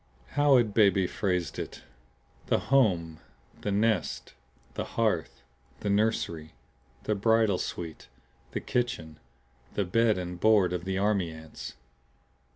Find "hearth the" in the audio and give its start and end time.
4.97-5.91